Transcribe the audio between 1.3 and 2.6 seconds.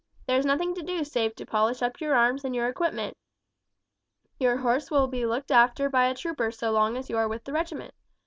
to polish up your arms and